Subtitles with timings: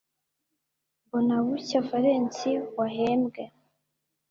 [1.05, 2.39] Mbonabucya Valens
[2.77, 3.43] wahembwe